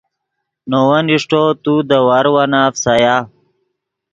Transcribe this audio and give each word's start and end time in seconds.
نے 0.69 0.79
ون 0.87 1.05
اݰٹو 1.13 1.43
تو 1.63 1.73
دے 1.89 1.99
واروانہ 2.07 2.61
فیسایا 2.73 3.15